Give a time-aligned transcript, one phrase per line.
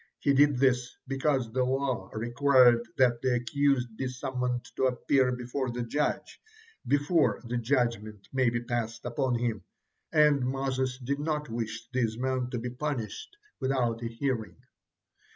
[0.17, 5.69] He did this because the law required that the accused be summoned to appear before
[5.69, 6.41] the judge,
[6.87, 9.63] before the judgement may be passed upon him,
[10.11, 14.55] and Moses did not wish these men to be punished without a hearing.